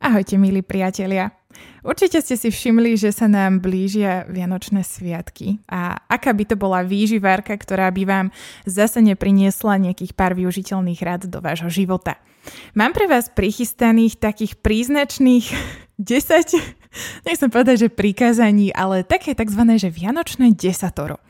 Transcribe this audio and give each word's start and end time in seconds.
Ahojte, 0.00 0.40
milí 0.40 0.64
priatelia. 0.64 1.28
Určite 1.84 2.24
ste 2.24 2.32
si 2.32 2.48
všimli, 2.48 2.96
že 2.96 3.12
sa 3.12 3.28
nám 3.28 3.60
blížia 3.60 4.24
Vianočné 4.32 4.80
sviatky 4.80 5.60
a 5.68 5.92
aká 6.08 6.32
by 6.32 6.48
to 6.48 6.56
bola 6.56 6.80
výživárka, 6.80 7.52
ktorá 7.52 7.92
by 7.92 8.08
vám 8.08 8.26
zase 8.64 9.04
nepriniesla 9.04 9.76
nejakých 9.76 10.16
pár 10.16 10.32
využiteľných 10.32 11.00
rád 11.04 11.28
do 11.28 11.44
vášho 11.44 11.68
života. 11.68 12.16
Mám 12.72 12.96
pre 12.96 13.12
vás 13.12 13.28
prichystaných 13.28 14.16
takých 14.16 14.56
príznačných 14.64 15.52
10, 16.00 17.28
nechcem 17.28 17.52
povedať, 17.52 17.84
že 17.84 17.88
prikázaní, 17.92 18.72
ale 18.72 19.04
také 19.04 19.36
tzv. 19.36 19.68
že 19.76 19.92
Vianočné 19.92 20.56
desatoro. 20.56 21.20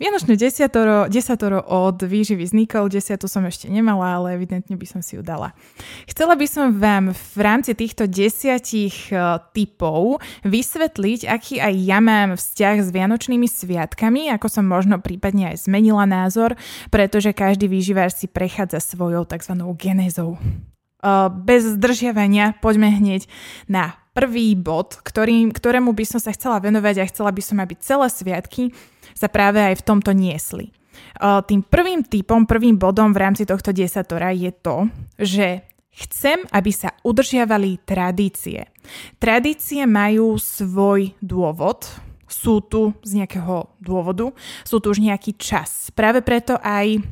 Vianočné 0.00 0.36
desiatoro, 0.36 1.06
desatoro 1.10 1.60
od 1.60 2.00
výživy 2.00 2.44
z 2.46 2.52
Nikol, 2.56 2.88
desiatu 2.88 3.28
som 3.28 3.44
ešte 3.44 3.68
nemala, 3.68 4.16
ale 4.16 4.38
evidentne 4.38 4.74
by 4.74 4.86
som 4.88 5.00
si 5.04 5.18
ju 5.18 5.22
dala. 5.22 5.52
Chcela 6.08 6.34
by 6.34 6.46
som 6.48 6.76
vám 6.76 7.12
v 7.12 7.38
rámci 7.40 7.76
týchto 7.76 8.08
desiatich 8.08 9.12
e, 9.12 9.16
typov 9.52 10.22
vysvetliť, 10.42 11.28
aký 11.28 11.60
aj 11.60 11.74
ja 11.78 11.98
mám 12.00 12.40
vzťah 12.40 12.76
s 12.80 12.88
Vianočnými 12.90 13.46
sviatkami, 13.46 14.32
ako 14.32 14.46
som 14.48 14.64
možno 14.66 14.98
prípadne 14.98 15.54
aj 15.54 15.68
zmenila 15.68 16.08
názor, 16.08 16.56
pretože 16.88 17.36
každý 17.36 17.68
výživár 17.68 18.10
si 18.10 18.30
prechádza 18.30 18.80
svojou 18.80 19.28
tzv. 19.28 19.54
genézou. 19.76 20.36
E, 20.36 21.10
bez 21.30 21.64
zdržiavania 21.76 22.56
poďme 22.60 22.88
hneď 22.92 23.28
na 23.68 24.00
prvý 24.10 24.58
bod, 24.58 24.98
ktorý, 25.00 25.54
ktorému 25.54 25.94
by 25.94 26.04
som 26.04 26.20
sa 26.20 26.34
chcela 26.34 26.58
venovať 26.58 26.94
a 27.00 27.08
chcela 27.08 27.30
by 27.30 27.42
som, 27.42 27.62
aby 27.62 27.78
celé 27.78 28.06
sviatky 28.10 28.74
sa 29.14 29.28
práve 29.30 29.62
aj 29.62 29.80
v 29.80 29.86
tomto 29.86 30.10
niesli. 30.12 30.74
Tým 31.20 31.60
prvým 31.64 32.04
typom, 32.04 32.44
prvým 32.44 32.76
bodom 32.76 33.12
v 33.12 33.20
rámci 33.20 33.44
tohto 33.44 33.72
desatora 33.72 34.32
je 34.32 34.52
to, 34.52 34.88
že 35.16 35.64
chcem, 35.90 36.44
aby 36.54 36.70
sa 36.70 36.94
udržiavali 37.02 37.82
tradície. 37.84 38.68
Tradície 39.18 39.84
majú 39.84 40.38
svoj 40.38 41.12
dôvod, 41.20 41.88
sú 42.30 42.62
tu 42.62 42.94
z 43.02 43.20
nejakého 43.20 43.74
dôvodu, 43.82 44.30
sú 44.62 44.78
tu 44.78 44.94
už 44.94 45.02
nejaký 45.02 45.34
čas. 45.34 45.90
Práve 45.90 46.22
preto 46.22 46.56
aj 46.62 47.02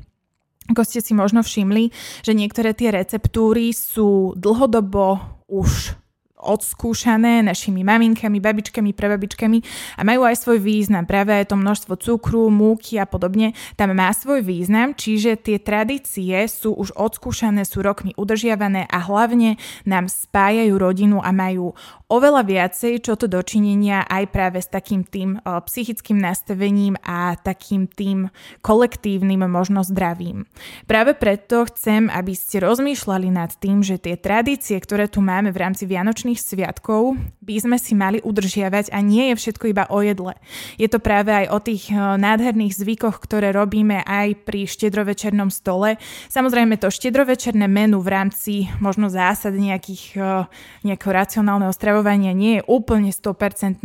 ako 0.68 0.84
ste 0.84 1.00
si 1.00 1.16
možno 1.16 1.40
všimli, 1.40 1.88
že 2.20 2.36
niektoré 2.36 2.77
tie 2.77 2.92
receptúry 2.92 3.72
sú 3.72 4.36
dlhodobo 4.36 5.16
už 5.48 5.96
odskúšané 6.39 7.42
našimi 7.42 7.83
maminkami, 7.83 8.39
babičkami, 8.39 8.94
prebabičkami 8.94 9.58
a 9.98 10.06
majú 10.06 10.22
aj 10.22 10.36
svoj 10.39 10.62
význam. 10.62 11.03
Práve 11.03 11.42
to 11.48 11.58
množstvo 11.58 11.98
cukru, 11.98 12.47
múky 12.53 13.00
a 13.03 13.06
podobne 13.08 13.56
tam 13.75 13.91
má 13.95 14.14
svoj 14.14 14.47
význam, 14.47 14.95
čiže 14.95 15.34
tie 15.41 15.58
tradície 15.58 16.39
sú 16.47 16.78
už 16.78 16.95
odskúšané, 16.95 17.67
sú 17.67 17.83
rokmi 17.83 18.14
udržiavané 18.14 18.86
a 18.86 18.98
hlavne 19.03 19.58
nám 19.89 20.06
spájajú 20.06 20.75
rodinu 20.78 21.19
a 21.25 21.34
majú 21.34 21.75
oveľa 22.12 22.45
viacej 22.45 23.00
čo 23.02 23.17
to 23.17 23.25
dočinenia 23.25 24.05
aj 24.05 24.28
práve 24.28 24.61
s 24.61 24.69
takým 24.69 25.05
tým 25.08 25.41
psychickým 25.45 26.20
nastavením 26.20 27.00
a 27.00 27.33
takým 27.41 27.89
tým 27.89 28.28
kolektívnym 28.61 29.48
možno 29.48 29.80
zdravím. 29.80 30.45
Práve 30.84 31.17
preto 31.17 31.64
chcem, 31.73 32.12
aby 32.12 32.36
ste 32.36 32.61
rozmýšľali 32.61 33.28
nad 33.33 33.56
tým, 33.56 33.80
že 33.80 33.97
tie 33.97 34.20
tradície, 34.20 34.77
ktoré 34.77 35.08
tu 35.08 35.25
máme 35.25 35.48
v 35.48 35.61
rámci 35.64 35.89
Vianočných 35.89 36.27
sviatkov, 36.36 37.16
by 37.40 37.56
sme 37.56 37.80
si 37.80 37.96
mali 37.96 38.20
udržiavať 38.20 38.92
a 38.92 39.00
nie 39.00 39.32
je 39.32 39.40
všetko 39.40 39.64
iba 39.72 39.88
o 39.88 40.04
jedle. 40.04 40.36
Je 40.76 40.84
to 40.92 41.00
práve 41.00 41.32
aj 41.32 41.46
o 41.48 41.58
tých 41.64 41.88
o, 41.88 42.20
nádherných 42.20 42.76
zvykoch, 42.76 43.16
ktoré 43.24 43.56
robíme 43.56 44.04
aj 44.04 44.44
pri 44.44 44.68
štedrovečernom 44.68 45.48
stole. 45.48 45.96
Samozrejme 46.28 46.76
to 46.76 46.92
štedrovečerné 46.92 47.64
menu 47.64 48.04
v 48.04 48.12
rámci 48.12 48.68
možno 48.82 49.08
zásad 49.08 49.56
nejakých, 49.56 50.04
o, 50.20 50.44
nejakého 50.84 51.12
racionálneho 51.16 51.72
stravovania 51.72 52.36
nie 52.36 52.60
je 52.60 52.66
úplne 52.68 53.08
100%, 53.08 53.80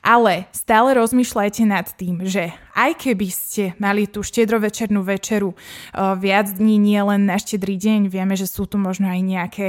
ale 0.00 0.48
stále 0.56 0.96
rozmýšľajte 0.96 1.62
nad 1.68 1.84
tým, 1.92 2.24
že 2.24 2.54
aj 2.72 3.04
keby 3.04 3.28
ste 3.28 3.64
mali 3.76 4.08
tú 4.08 4.24
štedrovečernú 4.24 5.04
večeru 5.04 5.52
uh, 5.52 6.16
viac 6.16 6.48
dní, 6.56 6.80
nie 6.80 7.00
len 7.00 7.28
na 7.28 7.36
štedrý 7.36 7.76
deň, 7.76 8.08
vieme, 8.08 8.32
že 8.32 8.48
sú 8.48 8.64
tu 8.64 8.80
možno 8.80 9.12
aj 9.12 9.20
nejaké 9.20 9.66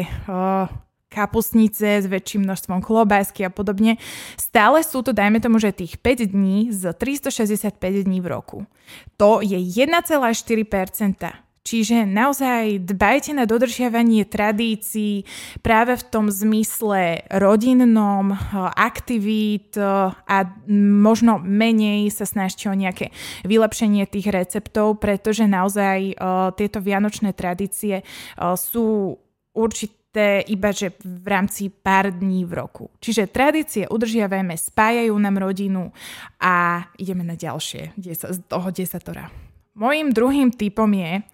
kapusnice 1.13 2.01
s 2.01 2.09
väčším 2.09 2.49
množstvom 2.49 2.81
klobásky 2.81 3.45
a 3.45 3.53
podobne. 3.53 4.01
Stále 4.41 4.81
sú 4.81 5.05
to, 5.05 5.13
dajme 5.13 5.37
tomu, 5.37 5.61
že 5.61 5.69
tých 5.69 6.01
5 6.01 6.33
dní 6.33 6.73
z 6.73 6.89
365 6.97 7.77
dní 7.77 8.17
v 8.17 8.27
roku. 8.27 8.57
To 9.21 9.45
je 9.45 9.61
1,4%. 9.61 11.43
Čiže 11.63 12.03
naozaj 12.03 12.83
dbajte 12.83 13.31
na 13.31 13.47
dodržiavanie 13.47 14.27
tradícií 14.27 15.23
práve 15.63 15.95
v 15.95 16.03
tom 16.11 16.27
zmysle 16.27 17.23
rodinnom, 17.31 18.35
eh, 18.35 18.37
aktivít 18.75 19.79
eh, 19.79 20.11
a 20.11 20.37
možno 20.75 21.39
menej 21.39 22.11
sa 22.11 22.27
snažte 22.27 22.67
o 22.67 22.75
nejaké 22.75 23.15
vylepšenie 23.47 24.03
tých 24.11 24.27
receptov, 24.27 24.99
pretože 24.99 25.47
naozaj 25.47 25.99
eh, 26.11 26.15
tieto 26.59 26.83
vianočné 26.83 27.31
tradície 27.31 28.03
sú 28.59 29.15
určite 29.55 30.02
iba 30.45 30.69
že 30.69 30.93
v 31.01 31.25
rámci 31.27 31.73
pár 31.73 32.13
dní 32.13 32.45
v 32.45 32.53
roku. 32.53 32.85
Čiže 33.01 33.29
tradície 33.33 33.83
udržiavame, 33.89 34.53
spájajú 34.53 35.13
nám 35.17 35.41
rodinu 35.41 35.89
a 36.37 36.85
ideme 37.01 37.25
na 37.25 37.33
ďalšie 37.33 37.97
toho 38.45 38.69
desatora. 38.69 39.52
Mojím 39.73 40.13
druhým 40.13 40.53
typom 40.53 40.85
je, 40.93 41.25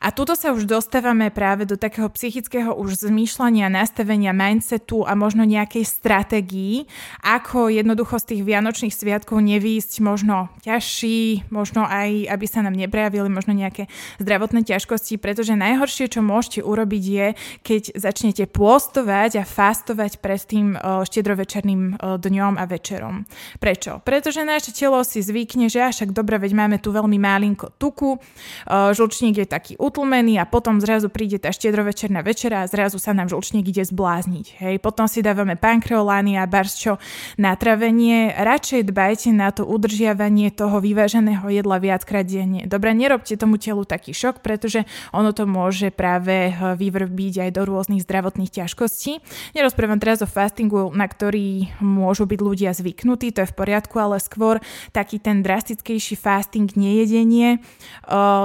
a 0.00 0.08
tuto 0.16 0.32
sa 0.32 0.56
už 0.56 0.64
dostávame 0.64 1.28
práve 1.28 1.68
do 1.68 1.76
takého 1.76 2.08
psychického 2.08 2.72
už 2.72 3.04
zmýšľania, 3.04 3.68
nastavenia 3.68 4.32
mindsetu 4.32 5.04
a 5.04 5.12
možno 5.12 5.44
nejakej 5.44 5.84
stratégii, 5.84 6.88
ako 7.20 7.68
jednoducho 7.68 8.16
z 8.16 8.28
tých 8.32 8.42
vianočných 8.46 8.94
sviatkov 8.96 9.44
nevýjsť 9.44 10.00
možno 10.00 10.48
ťažší, 10.64 11.50
možno 11.52 11.84
aj, 11.84 12.32
aby 12.32 12.46
sa 12.48 12.64
nám 12.64 12.78
neprejavili 12.78 13.28
možno 13.28 13.52
nejaké 13.52 13.92
zdravotné 14.22 14.64
ťažkosti, 14.64 15.20
pretože 15.20 15.52
najhoršie, 15.52 16.08
čo 16.08 16.24
môžete 16.24 16.64
urobiť 16.64 17.04
je, 17.04 17.26
keď 17.60 17.82
začnete 17.98 18.44
pôstovať 18.48 19.42
a 19.42 19.44
fastovať 19.44 20.24
pred 20.24 20.40
tým 20.40 20.80
štedrovečerným 20.80 22.00
dňom 22.00 22.54
a 22.56 22.64
večerom. 22.64 23.28
Prečo? 23.60 24.00
Pretože 24.00 24.48
naše 24.48 24.72
telo 24.72 25.04
si 25.04 25.20
zvykne, 25.20 25.68
že 25.68 25.84
až 25.84 26.00
však 26.00 26.16
dobre, 26.16 26.40
veď 26.40 26.56
máme 26.56 26.80
tu 26.80 26.88
veľmi 26.88 27.20
malinko 27.20 27.76
tuku, 27.80 28.20
žlčník 28.68 29.40
je 29.40 29.48
taký 29.48 29.72
utlmený 29.80 30.36
a 30.36 30.44
potom 30.44 30.84
zrazu 30.84 31.08
príde 31.08 31.40
tá 31.40 31.48
štiedrovečerná 31.48 32.20
večera 32.20 32.60
a 32.60 32.68
zrazu 32.68 33.00
sa 33.00 33.16
nám 33.16 33.32
žlčník 33.32 33.72
ide 33.72 33.88
zblázniť. 33.88 34.60
Hej. 34.60 34.76
Potom 34.84 35.08
si 35.08 35.24
dávame 35.24 35.56
pankreolány 35.56 36.36
a 36.36 36.44
barsčo 36.44 37.00
na 37.40 37.56
travenie. 37.56 38.36
Radšej 38.36 38.92
dbajte 38.92 39.32
na 39.32 39.48
to 39.48 39.64
udržiavanie 39.64 40.52
toho 40.52 40.84
vyváženého 40.84 41.48
jedla 41.48 41.80
viackrát 41.80 42.28
denne. 42.28 42.68
Dobre, 42.68 42.92
nerobte 42.92 43.32
tomu 43.40 43.56
telu 43.56 43.88
taký 43.88 44.12
šok, 44.12 44.44
pretože 44.44 44.84
ono 45.16 45.32
to 45.32 45.48
môže 45.48 45.88
práve 45.88 46.52
vyvrbiť 46.52 47.48
aj 47.48 47.50
do 47.56 47.62
rôznych 47.64 48.04
zdravotných 48.04 48.52
ťažkostí. 48.60 49.24
Nerozprávam 49.56 49.96
teraz 49.96 50.20
o 50.20 50.28
fastingu, 50.28 50.92
na 50.92 51.08
ktorý 51.08 51.72
môžu 51.80 52.28
byť 52.28 52.40
ľudia 52.42 52.70
zvyknutí, 52.74 53.32
to 53.32 53.46
je 53.46 53.50
v 53.50 53.56
poriadku, 53.56 53.96
ale 53.96 54.18
skôr 54.18 54.58
taký 54.90 55.22
ten 55.22 55.46
drastickejší 55.46 56.18
fasting, 56.18 56.68
nejedenie, 56.74 57.62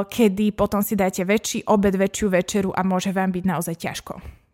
kedy 0.10 0.54
potom 0.54 0.82
si 0.86 0.94
dáte 0.94 1.26
väčší 1.26 1.66
obed, 1.68 1.96
väčšiu 1.96 2.28
večeru 2.30 2.70
a 2.76 2.86
môže 2.86 3.10
vám 3.10 3.34
byť 3.34 3.44
naozaj 3.44 3.76
ťažko. 3.76 4.45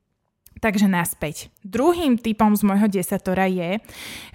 Takže 0.62 0.86
naspäť. 0.86 1.50
Druhým 1.66 2.22
typom 2.22 2.54
z 2.54 2.62
môjho 2.62 2.86
desatora 2.86 3.50
je, 3.50 3.82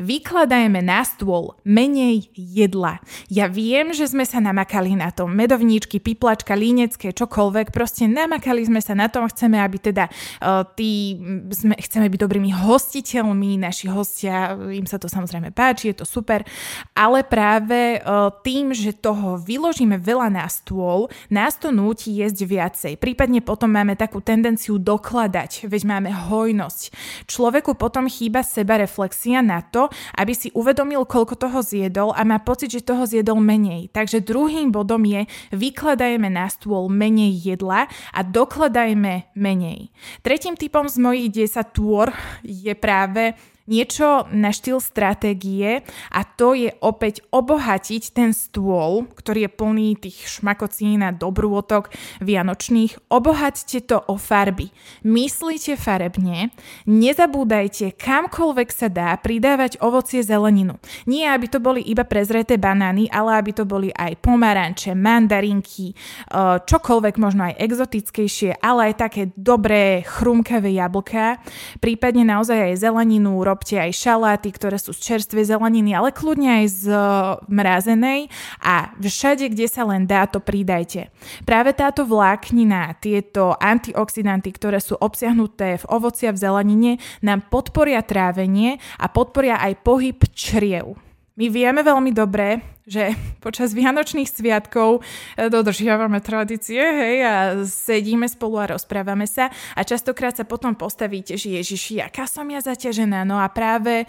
vykladajme 0.03 0.83
na 0.83 1.07
stôl 1.07 1.55
menej 1.63 2.27
jedla. 2.35 2.99
Ja 3.31 3.47
viem, 3.47 3.95
že 3.95 4.11
sme 4.11 4.27
sa 4.27 4.43
namakali 4.43 4.99
na 4.99 5.15
tom. 5.15 5.31
Medovníčky, 5.39 6.03
piplačka, 6.03 6.59
línecké, 6.59 7.15
čokoľvek. 7.15 7.71
Proste 7.71 8.11
namakali 8.11 8.67
sme 8.67 8.83
sa 8.83 8.99
na 8.99 9.07
tom. 9.07 9.31
Chceme, 9.31 9.63
aby 9.63 9.79
teda 9.79 10.11
uh, 10.11 10.67
tí, 10.75 11.15
sme, 11.55 11.79
chceme 11.79 12.11
byť 12.11 12.19
dobrými 12.19 12.51
hostiteľmi. 12.51 13.63
Naši 13.63 13.87
hostia, 13.87 14.59
im 14.75 14.91
sa 14.91 14.99
to 14.99 15.07
samozrejme 15.07 15.55
páči, 15.55 15.95
je 15.95 16.03
to 16.03 16.07
super. 16.11 16.43
Ale 16.91 17.23
práve 17.23 18.03
uh, 18.03 18.35
tým, 18.43 18.75
že 18.75 18.99
toho 18.99 19.39
vyložíme 19.39 19.95
veľa 19.95 20.27
na 20.27 20.51
stôl, 20.51 21.07
nás 21.31 21.55
to 21.55 21.71
núti 21.71 22.19
jesť 22.19 22.51
viacej. 22.51 22.93
Prípadne 22.99 23.39
potom 23.47 23.71
máme 23.71 23.95
takú 23.95 24.19
tendenciu 24.19 24.83
dokladať. 24.83 25.71
Veď 25.71 25.83
máme 25.87 26.16
hojnosť. 26.17 26.83
Človeku 27.29 27.77
potom 27.77 28.09
chýba 28.09 28.41
seba 28.41 28.81
reflexia 28.81 29.45
na 29.45 29.61
to, 29.61 29.93
aby 30.17 30.33
si 30.33 30.49
uvedomil, 30.57 31.05
koľko 31.05 31.37
toho 31.37 31.61
zjedol 31.61 32.17
a 32.17 32.25
má 32.25 32.41
pocit, 32.41 32.73
že 32.73 32.87
toho 32.87 33.05
zjedol 33.05 33.39
menej. 33.45 33.93
Takže 33.93 34.25
druhým 34.25 34.73
bodom 34.73 35.05
je, 35.05 35.29
vykladajme 35.53 36.33
na 36.33 36.49
stôl 36.49 36.89
menej 36.89 37.37
jedla 37.37 37.87
a 38.17 38.21
dokladajme 38.25 39.37
menej. 39.37 39.93
Tretím 40.25 40.57
typom 40.57 40.89
z 40.89 40.97
mojich 40.97 41.29
10 41.53 41.77
tôr 41.77 42.11
je 42.43 42.73
práve 42.73 43.37
niečo 43.67 44.27
na 44.33 44.51
štýl 44.51 44.83
stratégie 44.83 45.83
a 46.11 46.21
to 46.23 46.55
je 46.55 46.73
opäť 46.83 47.23
obohatiť 47.31 48.03
ten 48.15 48.31
stôl, 48.35 49.07
ktorý 49.15 49.47
je 49.47 49.51
plný 49.51 49.89
tých 49.99 50.41
šmakocín 50.41 51.03
a 51.03 51.15
dobrôtok 51.15 51.91
vianočných. 52.23 53.11
Obohaťte 53.11 53.83
to 53.87 54.03
o 54.07 54.19
farby. 54.19 54.71
Myslíte 55.03 55.79
farebne, 55.79 56.51
nezabúdajte 56.87 57.95
kamkoľvek 57.99 58.69
sa 58.71 58.89
dá 58.91 59.15
pridávať 59.19 59.79
ovocie 59.83 60.23
zeleninu. 60.23 60.79
Nie 61.05 61.31
aby 61.35 61.51
to 61.51 61.59
boli 61.59 61.83
iba 61.83 62.07
prezreté 62.07 62.57
banány, 62.57 63.11
ale 63.11 63.39
aby 63.39 63.51
to 63.53 63.65
boli 63.67 63.91
aj 63.93 64.17
pomaranče, 64.23 64.95
mandarinky, 64.95 65.93
eh, 65.93 66.59
čokoľvek 66.63 67.15
možno 67.19 67.51
aj 67.53 67.59
exotickejšie, 67.59 68.63
ale 68.63 68.93
aj 68.93 68.95
také 69.03 69.23
dobré 69.35 70.07
chrumkavé 70.07 70.79
jablká. 70.79 71.43
Prípadne 71.83 72.25
naozaj 72.25 72.73
aj 72.73 72.81
zeleninu, 72.81 73.43
robte 73.57 73.81
aj 73.81 73.97
šaláty, 73.97 74.53
ktoré 74.53 74.77
sú 74.77 74.93
z 74.93 75.17
čerstvej 75.17 75.57
zeleniny, 75.57 75.97
ale 75.97 76.13
kľudne 76.13 76.61
aj 76.61 76.67
z 76.69 76.83
e, 76.93 77.01
mrazenej 77.49 78.29
a 78.61 78.93
všade, 79.01 79.49
kde 79.49 79.65
sa 79.65 79.89
len 79.89 80.05
dá, 80.05 80.29
to 80.29 80.45
pridajte. 80.45 81.09
Práve 81.49 81.73
táto 81.73 82.05
vláknina, 82.05 83.01
tieto 83.01 83.57
antioxidanty, 83.57 84.53
ktoré 84.53 84.77
sú 84.77 85.01
obsiahnuté 85.01 85.81
v 85.81 85.89
ovoci 85.89 86.29
a 86.29 86.37
v 86.37 86.43
zelenine, 86.45 86.93
nám 87.25 87.49
podporia 87.49 88.05
trávenie 88.05 88.77
a 89.01 89.09
podporia 89.09 89.57
aj 89.65 89.81
pohyb 89.81 90.21
čriev. 90.37 91.01
My 91.41 91.49
vieme 91.49 91.81
veľmi 91.81 92.13
dobre, 92.13 92.76
že 92.87 93.13
počas 93.43 93.75
Vianočných 93.75 94.31
sviatkov 94.31 95.03
e, 95.35 95.51
dodržiavame 95.51 96.23
tradície, 96.23 96.79
hej, 96.79 97.17
a 97.27 97.35
sedíme 97.67 98.31
spolu 98.31 98.63
a 98.63 98.79
rozprávame 98.79 99.27
sa 99.27 99.51
a 99.75 99.83
častokrát 99.83 100.39
sa 100.39 100.47
potom 100.47 100.73
postavíte, 100.79 101.35
že 101.35 101.59
Ježiši, 101.59 102.01
aká 102.07 102.31
som 102.31 102.47
ja 102.47 102.63
zaťažená, 102.63 103.27
no 103.27 103.43
a 103.43 103.51
práve 103.51 104.03
e, 104.03 104.07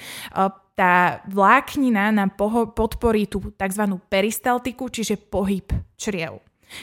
tá 0.77 1.25
vláknina 1.25 2.13
nám 2.13 2.37
podporí 2.77 3.25
tú 3.25 3.49
tzv. 3.57 3.83
peristaltiku, 4.13 4.93
čiže 4.93 5.17
pohyb 5.17 5.65
čriev. 5.97 6.37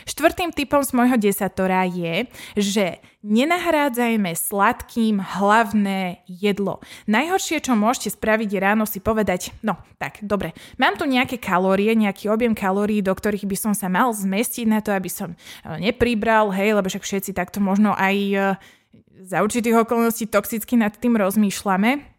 Štvrtým 0.09 0.51
typom 0.51 0.83
z 0.83 0.91
môjho 0.97 1.15
desatora 1.21 1.87
je, 1.87 2.27
že 2.57 2.99
nenahrádzajme 3.25 4.37
sladkým 4.37 5.17
hlavné 5.17 6.21
jedlo. 6.29 6.85
Najhoršie, 7.09 7.65
čo 7.65 7.73
môžete 7.73 8.13
spraviť, 8.13 8.49
je 8.53 8.61
ráno 8.61 8.85
si 8.85 9.01
povedať, 9.01 9.57
no 9.65 9.81
tak, 9.97 10.21
dobre, 10.21 10.53
mám 10.77 11.01
tu 11.01 11.09
nejaké 11.09 11.41
kalórie, 11.41 11.97
nejaký 11.97 12.29
objem 12.29 12.53
kalórií, 12.53 13.01
do 13.01 13.17
ktorých 13.17 13.49
by 13.49 13.57
som 13.57 13.73
sa 13.73 13.89
mal 13.89 14.13
zmestiť 14.13 14.69
na 14.69 14.85
to, 14.85 14.93
aby 14.93 15.09
som 15.09 15.33
e, 15.33 15.37
nepribral, 15.81 16.53
hej, 16.53 16.77
lebo 16.77 16.85
však 16.85 17.01
všetci 17.01 17.33
takto 17.33 17.65
možno 17.65 17.97
aj 17.97 18.17
e, 18.17 18.39
za 19.25 19.41
určitých 19.41 19.89
okolností 19.89 20.29
toxicky 20.29 20.77
nad 20.77 20.93
tým 20.93 21.17
rozmýšľame. 21.17 22.14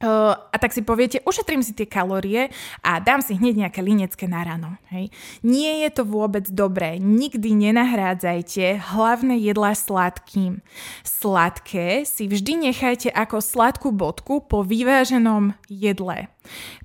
A 0.00 0.56
tak 0.56 0.72
si 0.72 0.80
poviete, 0.80 1.20
ušetrím 1.28 1.60
si 1.60 1.76
tie 1.76 1.84
kalórie 1.84 2.48
a 2.80 2.96
dám 3.04 3.20
si 3.20 3.36
hneď 3.36 3.68
nejaké 3.68 3.80
linecké 3.84 4.24
na 4.24 4.40
ráno. 4.40 4.80
Hej. 4.88 5.12
Nie 5.44 5.84
je 5.84 5.90
to 5.92 6.08
vôbec 6.08 6.48
dobré. 6.48 6.96
Nikdy 6.96 7.68
nenahrádzajte 7.68 8.80
hlavné 8.96 9.36
jedlá 9.36 9.76
sladkým. 9.76 10.64
Sladké 11.04 12.08
si 12.08 12.32
vždy 12.32 12.72
nechajte 12.72 13.12
ako 13.12 13.44
sladkú 13.44 13.92
bodku 13.92 14.40
po 14.40 14.64
vyváženom 14.64 15.52
jedle. 15.68 16.32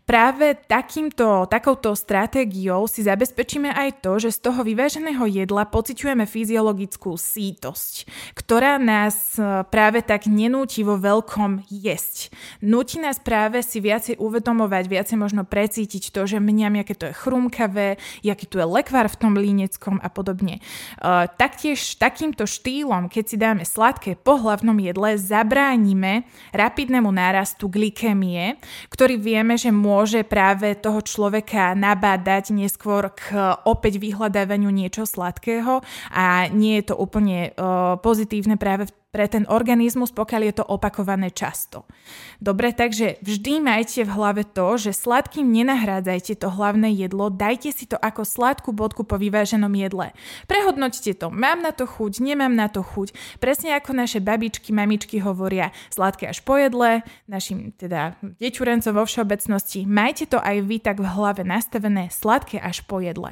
Práve 0.05 0.53
takýmto, 0.53 1.49
takouto 1.49 1.97
stratégiou 1.97 2.85
si 2.85 3.01
zabezpečíme 3.01 3.73
aj 3.73 4.05
to, 4.05 4.21
že 4.21 4.37
z 4.37 4.39
toho 4.45 4.61
vyváženého 4.61 5.25
jedla 5.25 5.65
pociťujeme 5.65 6.29
fyziologickú 6.29 7.17
sítosť, 7.17 8.05
ktorá 8.37 8.77
nás 8.77 9.33
e, 9.41 9.65
práve 9.65 10.05
tak 10.05 10.29
nenúti 10.29 10.85
vo 10.85 11.01
veľkom 11.01 11.65
jesť. 11.73 12.29
Núti 12.61 13.01
nás 13.01 13.17
práve 13.17 13.65
si 13.65 13.81
viacej 13.81 14.21
uvedomovať, 14.21 14.85
viacej 14.85 15.17
možno 15.17 15.41
precítiť 15.41 16.13
to, 16.13 16.29
že 16.29 16.37
mňam, 16.37 16.85
aké 16.85 16.93
to 16.93 17.09
je 17.09 17.17
chrumkavé, 17.17 17.97
aký 18.21 18.45
tu 18.45 18.61
je 18.61 18.67
lekvár 18.69 19.09
v 19.09 19.17
tom 19.17 19.33
líneckom 19.33 19.97
a 20.05 20.09
podobne. 20.13 20.61
Uh, 21.01 21.25
taktiež 21.33 21.97
takýmto 21.97 22.45
štýlom, 22.45 23.09
keď 23.09 23.23
si 23.25 23.41
dáme 23.41 23.65
sladké 23.65 24.21
po 24.21 24.37
hlavnom 24.37 24.77
jedle, 24.77 25.17
zabránime 25.17 26.29
rapidnému 26.53 27.09
nárastu 27.09 27.65
glykémie, 27.65 28.61
ktorý 28.93 29.17
vieme, 29.17 29.54
že 29.55 29.71
môže 29.71 30.21
práve 30.27 30.75
toho 30.75 30.99
človeka 31.01 31.73
nabádať 31.73 32.51
neskôr 32.51 33.11
k 33.11 33.35
opäť 33.65 33.99
vyhľadávaniu 33.99 34.69
niečo 34.71 35.07
sladkého 35.07 35.81
a 36.11 36.47
nie 36.51 36.79
je 36.79 36.91
to 36.91 36.95
úplne 36.95 37.51
uh, 37.55 37.95
pozitívne 37.99 38.59
práve 38.59 38.87
v 38.87 38.93
pre 39.15 39.31
ten 39.31 39.47
organizmus, 39.47 40.11
pokiaľ 40.11 40.41
je 40.43 40.53
to 40.59 40.67
opakované 40.67 41.31
často. 41.31 41.87
Dobre, 42.43 42.75
takže 42.75 43.15
vždy 43.23 43.63
majte 43.63 44.03
v 44.03 44.11
hlave 44.11 44.43
to, 44.43 44.75
že 44.75 44.91
sladkým 44.91 45.47
nenahrádzajte 45.55 46.43
to 46.43 46.51
hlavné 46.51 46.91
jedlo, 46.91 47.31
dajte 47.31 47.71
si 47.71 47.87
to 47.87 47.95
ako 47.95 48.27
sladkú 48.27 48.75
bodku 48.75 49.07
po 49.07 49.15
vyváženom 49.15 49.71
jedle. 49.71 50.11
Prehodnoťte 50.51 51.15
to, 51.15 51.31
mám 51.31 51.63
na 51.63 51.71
to 51.71 51.87
chuť, 51.87 52.19
nemám 52.19 52.51
na 52.51 52.67
to 52.67 52.83
chuť. 52.83 53.39
Presne 53.39 53.79
ako 53.79 53.95
naše 53.95 54.19
babičky, 54.19 54.75
mamičky 54.75 55.23
hovoria, 55.23 55.71
sladké 55.95 56.27
až 56.27 56.43
po 56.43 56.59
jedle, 56.59 57.07
našim 57.31 57.71
teda 57.71 58.19
deťurencom 58.19 58.91
vo 58.99 59.07
všeobecnosti, 59.07 59.87
majte 59.87 60.27
to 60.27 60.43
aj 60.43 60.59
vy 60.59 60.83
tak 60.83 60.99
v 60.99 61.07
hlave 61.07 61.47
nastavené, 61.47 62.11
sladké 62.11 62.59
až 62.59 62.83
po 62.83 62.99
jedle. 62.99 63.31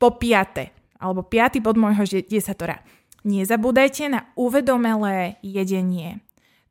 Po 0.00 0.16
piate, 0.16 0.72
alebo 0.96 1.20
piaty 1.20 1.60
bod 1.60 1.76
môjho 1.76 2.08
desatora 2.24 2.80
Nezabúdajte 3.24 4.12
na 4.12 4.28
uvedomelé 4.36 5.40
jedenie. 5.40 6.20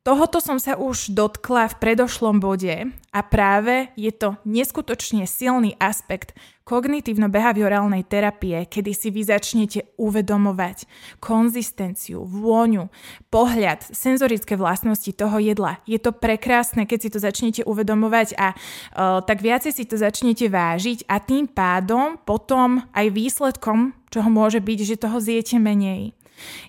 Tohoto 0.06 0.38
som 0.38 0.62
sa 0.62 0.78
už 0.78 1.16
dotkla 1.16 1.66
v 1.72 1.80
predošlom 1.82 2.38
bode 2.38 2.94
a 3.10 3.20
práve 3.26 3.90
je 3.98 4.14
to 4.14 4.38
neskutočne 4.46 5.26
silný 5.26 5.74
aspekt 5.82 6.38
kognitívno-behaviorálnej 6.68 8.06
terapie, 8.06 8.70
kedy 8.70 8.92
si 8.94 9.10
vy 9.10 9.26
začnete 9.26 9.98
uvedomovať 9.98 10.86
konzistenciu, 11.18 12.22
vôňu, 12.22 12.92
pohľad, 13.34 13.82
senzorické 13.90 14.54
vlastnosti 14.54 15.10
toho 15.10 15.42
jedla. 15.42 15.82
Je 15.90 15.98
to 15.98 16.14
prekrásne, 16.14 16.86
keď 16.86 17.00
si 17.02 17.10
to 17.10 17.18
začnete 17.18 17.62
uvedomovať 17.66 18.38
a 18.38 18.54
uh, 18.54 19.26
tak 19.26 19.42
viacej 19.42 19.74
si 19.74 19.90
to 19.90 19.98
začnete 19.98 20.52
vážiť 20.52 21.10
a 21.10 21.18
tým 21.18 21.50
pádom 21.50 22.22
potom 22.22 22.86
aj 22.94 23.10
výsledkom, 23.10 23.96
čoho 24.14 24.30
môže 24.30 24.62
byť, 24.62 24.80
že 24.84 25.02
toho 25.02 25.18
zjete 25.18 25.58
menej. 25.58 26.14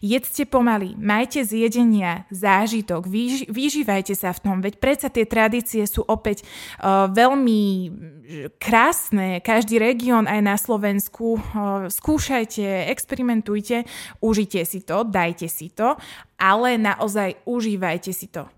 Jedzte 0.00 0.44
pomaly, 0.48 0.96
majte 0.96 1.44
z 1.44 1.68
jedenia 1.68 2.24
zážitok, 2.32 3.06
vyž, 3.06 3.48
vyžívajte 3.48 4.14
sa 4.16 4.32
v 4.32 4.42
tom, 4.42 4.56
veď 4.64 4.80
predsa 4.80 5.08
tie 5.12 5.28
tradície 5.28 5.84
sú 5.84 6.02
opäť 6.04 6.42
uh, 6.44 7.06
veľmi 7.12 7.62
krásne. 8.56 9.44
Každý 9.44 9.76
región 9.76 10.24
aj 10.24 10.40
na 10.40 10.56
Slovensku 10.56 11.36
uh, 11.36 11.86
skúšajte, 11.92 12.88
experimentujte, 12.88 13.84
užite 14.24 14.64
si 14.64 14.80
to, 14.82 15.04
dajte 15.04 15.46
si 15.46 15.70
to, 15.70 15.94
ale 16.40 16.80
naozaj 16.80 17.38
užívajte 17.44 18.12
si 18.12 18.32
to 18.32 18.48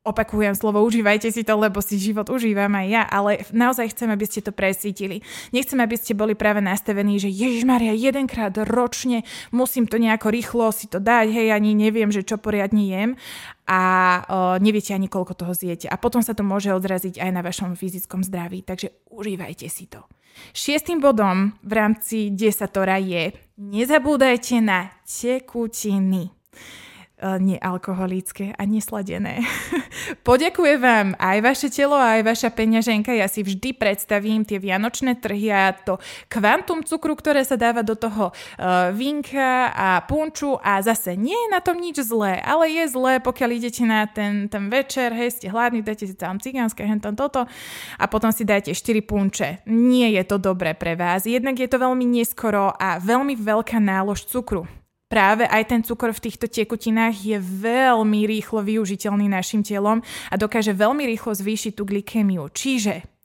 opakujem 0.00 0.56
slovo, 0.56 0.80
užívajte 0.80 1.28
si 1.28 1.44
to, 1.44 1.60
lebo 1.60 1.84
si 1.84 2.00
život 2.00 2.32
užívam 2.32 2.72
aj 2.72 2.86
ja, 2.88 3.02
ale 3.04 3.44
naozaj 3.52 3.92
chcem, 3.92 4.08
aby 4.08 4.24
ste 4.24 4.40
to 4.40 4.48
presítili. 4.48 5.20
Nechcem, 5.52 5.76
aby 5.76 5.92
ste 5.92 6.16
boli 6.16 6.32
práve 6.32 6.64
nastavení, 6.64 7.20
že 7.20 7.28
Ježiš 7.28 7.68
Maria, 7.68 7.92
jedenkrát 7.92 8.56
ročne 8.64 9.28
musím 9.52 9.84
to 9.84 10.00
nejako 10.00 10.32
rýchlo 10.32 10.72
si 10.72 10.88
to 10.88 10.96
dať, 11.04 11.28
hej, 11.28 11.52
ani 11.52 11.76
neviem, 11.76 12.08
že 12.08 12.24
čo 12.24 12.40
poriadne 12.40 12.80
jem 12.80 13.10
a 13.68 13.80
o, 13.80 13.84
neviete 14.56 14.96
ani 14.96 15.06
koľko 15.06 15.36
toho 15.36 15.52
zjete. 15.52 15.86
A 15.92 16.00
potom 16.00 16.24
sa 16.24 16.32
to 16.32 16.40
môže 16.40 16.72
odraziť 16.72 17.20
aj 17.20 17.30
na 17.30 17.44
vašom 17.44 17.76
fyzickom 17.76 18.24
zdraví, 18.24 18.64
takže 18.64 18.96
užívajte 19.12 19.68
si 19.68 19.84
to. 19.84 20.00
Šiestým 20.56 21.04
bodom 21.04 21.52
v 21.60 21.72
rámci 21.76 22.32
desatora 22.32 22.96
je 22.96 23.36
nezabúdajte 23.60 24.64
na 24.64 24.88
tekutiny. 25.04 26.32
E, 27.20 27.36
nealkoholické 27.36 28.56
a 28.56 28.64
nesladené. 28.64 29.44
Poďakujem 30.28 30.80
vám 30.80 31.08
aj 31.20 31.38
vaše 31.44 31.68
telo, 31.68 31.92
aj 31.92 32.24
vaša 32.24 32.48
peňaženka. 32.48 33.12
Ja 33.12 33.28
si 33.28 33.44
vždy 33.44 33.76
predstavím 33.76 34.40
tie 34.48 34.56
vianočné 34.56 35.20
trhy 35.20 35.52
a 35.52 35.76
to 35.76 36.00
kvantum 36.32 36.80
cukru, 36.80 37.12
ktoré 37.12 37.44
sa 37.44 37.60
dáva 37.60 37.84
do 37.84 37.92
toho 37.92 38.32
uh, 38.32 38.88
vinka 38.96 39.68
a 39.68 40.00
punču 40.08 40.56
a 40.64 40.80
zase 40.80 41.12
nie 41.12 41.36
je 41.36 41.48
na 41.52 41.60
tom 41.60 41.76
nič 41.76 42.00
zlé, 42.00 42.40
ale 42.40 42.72
je 42.72 42.88
zlé, 42.88 43.20
pokiaľ 43.20 43.50
idete 43.52 43.84
na 43.84 44.08
ten, 44.08 44.48
ten 44.48 44.72
večer, 44.72 45.12
hej, 45.12 45.36
ste 45.36 45.52
hladní, 45.52 45.84
dáte 45.84 46.08
si 46.08 46.16
tam 46.16 46.40
cigánske, 46.40 46.88
hentam 46.88 47.12
toto 47.12 47.44
a 48.00 48.04
potom 48.08 48.32
si 48.32 48.48
dáte 48.48 48.72
4 48.72 49.04
punče. 49.04 49.68
Nie 49.68 50.08
je 50.16 50.24
to 50.24 50.40
dobré 50.40 50.72
pre 50.72 50.96
vás. 50.96 51.28
Jednak 51.28 51.60
je 51.60 51.68
to 51.68 51.76
veľmi 51.76 52.08
neskoro 52.08 52.72
a 52.72 52.96
veľmi 52.96 53.36
veľká 53.36 53.76
nálož 53.76 54.24
cukru 54.24 54.64
práve 55.10 55.42
aj 55.50 55.62
ten 55.66 55.82
cukor 55.82 56.14
v 56.14 56.30
týchto 56.30 56.46
tekutinách 56.46 57.18
je 57.18 57.36
veľmi 57.42 58.30
rýchlo 58.30 58.62
využiteľný 58.62 59.26
našim 59.26 59.66
telom 59.66 59.98
a 60.30 60.34
dokáže 60.38 60.70
veľmi 60.70 61.02
rýchlo 61.10 61.34
zvýšiť 61.34 61.72
tú 61.74 61.82
glykémiu. 61.82 62.46
Čiže 62.46 63.19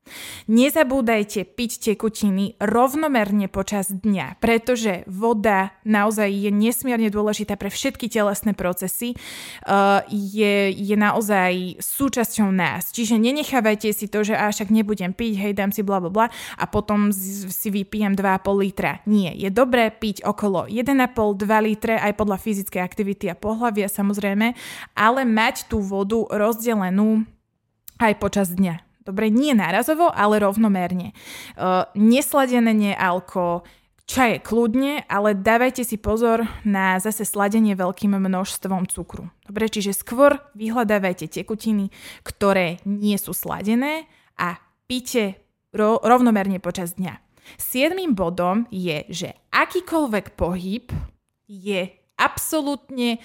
Nezabúdajte 0.45 1.45
piť 1.45 1.71
tekutiny 1.93 2.53
rovnomerne 2.61 3.49
počas 3.49 3.89
dňa, 3.89 4.37
pretože 4.37 5.01
voda 5.09 5.73
naozaj 5.81 6.29
je 6.29 6.51
nesmierne 6.53 7.09
dôležitá 7.09 7.57
pre 7.57 7.73
všetky 7.73 8.05
telesné 8.09 8.53
procesy. 8.53 9.17
Uh, 9.65 10.05
je, 10.09 10.69
je 10.69 10.93
naozaj 10.93 11.81
súčasťou 11.81 12.53
nás. 12.53 12.93
Čiže 12.93 13.17
nenechávajte 13.17 13.89
si 13.89 14.05
to, 14.05 14.21
že 14.21 14.37
až 14.37 14.55
však 14.55 14.71
nebudem 14.71 15.11
piť, 15.11 15.33
hej, 15.35 15.53
dám 15.53 15.75
si 15.75 15.83
bla 15.83 15.99
bla 15.99 16.31
a 16.55 16.65
potom 16.65 17.11
si 17.11 17.67
vypijem 17.67 18.15
2,5 18.15 18.63
litra. 18.63 19.03
Nie, 19.03 19.35
je 19.35 19.51
dobré 19.51 19.91
piť 19.91 20.23
okolo 20.23 20.65
1,5-2 20.71 21.43
litre 21.67 21.99
aj 21.99 22.15
podľa 22.15 22.39
fyzickej 22.39 22.81
aktivity 22.81 23.27
a 23.27 23.35
pohľavia 23.35 23.91
samozrejme, 23.91 24.55
ale 24.95 25.21
mať 25.27 25.67
tú 25.67 25.83
vodu 25.83 26.23
rozdelenú 26.31 27.27
aj 27.99 28.13
počas 28.15 28.55
dňa. 28.55 28.94
Dobre, 29.05 29.29
nie 29.29 29.53
nárazovo, 29.53 30.09
ale 30.09 30.41
rovnomerne. 30.41 31.13
Uh, 31.53 31.85
nesladené 31.93 32.73
nealko, 32.73 33.61
čaje 34.09 34.41
kľudne, 34.41 35.05
ale 35.05 35.37
dávajte 35.37 35.85
si 35.85 35.97
pozor 36.01 36.45
na 36.65 36.97
zase 36.97 37.25
sladenie 37.25 37.77
veľkým 37.77 38.17
množstvom 38.17 38.89
cukru. 38.89 39.29
Dobre, 39.45 39.69
čiže 39.69 39.93
skôr 39.93 40.41
vyhľadávajte 40.57 41.29
tekutiny, 41.29 41.93
ktoré 42.25 42.81
nie 42.85 43.17
sú 43.21 43.33
sladené 43.33 44.09
a 44.41 44.57
píte 44.89 45.37
ro- 45.73 46.01
rovnomerne 46.01 46.57
počas 46.57 46.97
dňa. 46.97 47.21
Siedmým 47.61 48.17
bodom 48.17 48.65
je, 48.73 49.05
že 49.09 49.37
akýkoľvek 49.53 50.33
pohyb 50.33 50.89
je 51.45 51.93
absolútne 52.17 53.21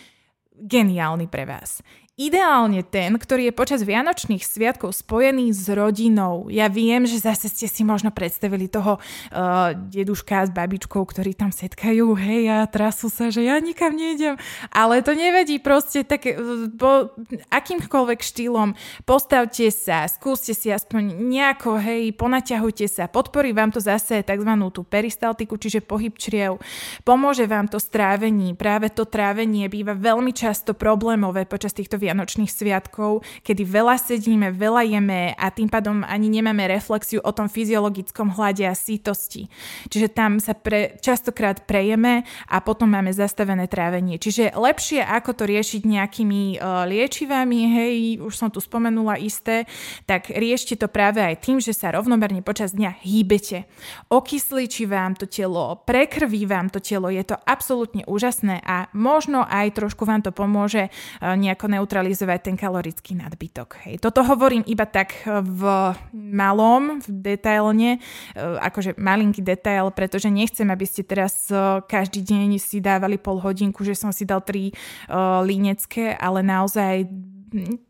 geniálny 0.61 1.25
pre 1.25 1.49
vás. 1.49 1.81
Ideálne 2.21 2.85
ten, 2.85 3.17
ktorý 3.17 3.49
je 3.49 3.55
počas 3.57 3.81
Vianočných 3.81 4.45
sviatkov 4.45 4.93
spojený 4.93 5.57
s 5.57 5.73
rodinou. 5.73 6.53
Ja 6.53 6.69
viem, 6.69 7.09
že 7.09 7.17
zase 7.17 7.49
ste 7.49 7.65
si 7.65 7.81
možno 7.81 8.12
predstavili 8.12 8.69
toho 8.69 9.00
uh, 9.00 9.73
deduška 9.73 10.45
s 10.45 10.53
babičkou, 10.53 11.00
ktorí 11.00 11.33
tam 11.33 11.49
setkajú, 11.49 12.12
hej, 12.21 12.53
a 12.53 12.69
trasú 12.69 13.09
sa, 13.09 13.33
že 13.33 13.49
ja 13.49 13.57
nikam 13.57 13.97
nejdem. 13.97 14.37
Ale 14.69 15.00
to 15.00 15.17
nevedí 15.17 15.65
proste 15.65 16.05
tak, 16.05 16.29
uh, 16.29 16.69
po, 16.77 17.09
akýmkoľvek 17.49 18.21
štýlom 18.21 18.77
postavte 19.09 19.73
sa, 19.73 20.05
skúste 20.05 20.53
si 20.53 20.69
aspoň 20.69 21.25
nejako, 21.25 21.81
hej, 21.81 22.12
ponaťahujte 22.21 22.85
sa, 22.85 23.09
podporí 23.09 23.57
vám 23.57 23.73
to 23.73 23.81
zase 23.81 24.21
tzv. 24.21 24.53
tú 24.77 24.85
peristaltiku, 24.85 25.57
čiže 25.57 25.81
pohyb 25.81 26.12
čriev. 26.21 26.61
Pomôže 27.00 27.49
vám 27.49 27.65
to 27.73 27.81
strávení. 27.81 28.53
Práve 28.53 28.93
to 28.93 29.09
trávenie 29.09 29.73
býva 29.73 29.97
veľmi 29.97 30.37
často 30.37 30.77
problémové 30.77 31.49
počas 31.49 31.73
týchto 31.73 31.97
vianočných 31.97 32.10
sviatkov, 32.50 33.23
kedy 33.43 33.62
veľa 33.67 33.97
sedíme, 33.97 34.50
veľa 34.55 34.83
jeme 34.87 35.35
a 35.35 35.47
tým 35.50 35.69
pádom 35.71 36.02
ani 36.07 36.29
nemáme 36.29 36.69
reflexiu 36.69 37.19
o 37.23 37.33
tom 37.33 37.49
fyziologickom 37.50 38.35
hlade 38.35 38.67
a 38.67 38.75
sítosti. 38.75 39.49
Čiže 39.88 40.09
tam 40.12 40.38
sa 40.38 40.52
pre, 40.52 40.99
častokrát 41.00 41.64
prejeme 41.64 42.25
a 42.49 42.57
potom 42.61 42.90
máme 42.90 43.11
zastavené 43.12 43.67
trávenie. 43.71 44.21
Čiže 44.21 44.55
lepšie 44.55 45.02
ako 45.02 45.31
to 45.35 45.45
riešiť 45.49 45.83
nejakými 45.87 46.61
uh, 46.61 46.85
liečivami, 46.87 47.61
hej, 47.81 47.97
už 48.21 48.35
som 48.37 48.49
tu 48.52 48.62
spomenula 48.62 49.19
isté, 49.19 49.64
tak 50.05 50.31
riešte 50.31 50.76
to 50.76 50.87
práve 50.87 51.21
aj 51.21 51.40
tým, 51.43 51.59
že 51.59 51.75
sa 51.75 51.95
rovnomerne 51.95 52.45
počas 52.45 52.76
dňa 52.76 53.02
hýbete. 53.02 53.67
Okysliči 54.12 54.87
vám 54.87 55.17
to 55.17 55.26
telo, 55.26 55.81
prekrví 55.85 56.47
vám 56.47 56.71
to 56.71 56.79
telo, 56.79 57.09
je 57.11 57.23
to 57.25 57.37
absolútne 57.45 58.05
úžasné 58.07 58.62
a 58.62 58.87
možno 58.95 59.43
aj 59.47 59.76
trošku 59.76 60.05
vám 60.05 60.23
to 60.23 60.31
pomôže 60.31 60.88
uh, 60.88 61.35
nejako 61.35 61.67
neutralizovať 61.90 62.38
ten 62.38 62.54
kalorický 62.54 63.18
nadbytok. 63.18 63.82
Hej. 63.82 63.99
Toto 63.99 64.23
hovorím 64.23 64.62
iba 64.70 64.87
tak 64.87 65.26
v 65.26 65.90
malom, 66.14 67.02
v 67.02 67.35
detailne, 67.35 67.99
e, 67.99 68.00
akože 68.38 68.94
malinký 68.94 69.42
detail, 69.42 69.90
pretože 69.90 70.30
nechcem, 70.30 70.70
aby 70.70 70.87
ste 70.87 71.02
teraz 71.02 71.50
e, 71.50 71.82
každý 71.82 72.23
deň 72.23 72.62
si 72.62 72.78
dávali 72.78 73.18
pol 73.18 73.42
hodinku, 73.42 73.82
že 73.82 73.99
som 73.99 74.14
si 74.14 74.23
dal 74.23 74.38
tri 74.47 74.70
uh, 74.70 75.42
línecké, 75.42 76.14
ale 76.14 76.44
naozaj 76.44 77.09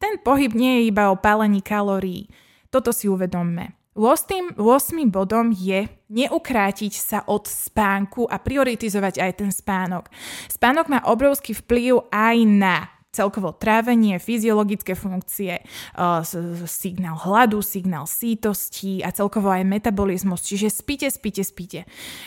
ten 0.00 0.14
pohyb 0.24 0.56
nie 0.56 0.80
je 0.80 0.82
iba 0.88 1.12
o 1.12 1.20
pálení 1.20 1.60
kalórií. 1.60 2.30
Toto 2.72 2.94
si 2.94 3.10
uvedomme. 3.10 3.76
8. 3.98 4.56
8. 4.56 5.10
bodom 5.10 5.50
je 5.52 5.90
neukrátiť 6.08 6.92
sa 6.94 7.18
od 7.26 7.44
spánku 7.44 8.24
a 8.30 8.38
prioritizovať 8.38 9.20
aj 9.20 9.32
ten 9.36 9.50
spánok. 9.50 10.08
Spánok 10.48 10.86
má 10.88 11.00
obrovský 11.04 11.52
vplyv 11.58 12.08
aj 12.08 12.36
na 12.46 12.99
celkovo 13.10 13.50
trávenie, 13.50 14.22
fyziologické 14.22 14.94
funkcie, 14.94 15.66
uh, 15.98 16.22
signál 16.70 17.18
hladu, 17.18 17.58
signál 17.58 18.06
sítosti 18.06 19.02
a 19.02 19.10
celkovo 19.10 19.50
aj 19.50 19.66
metabolizmus. 19.66 20.46
Čiže 20.46 20.70
spíte, 20.70 21.10
spíte, 21.10 21.42
spíte. 21.42 21.80